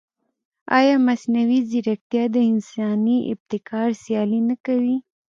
[0.77, 4.97] ایا مصنوعي ځیرکتیا د انساني ابتکار سیالي نه کوي؟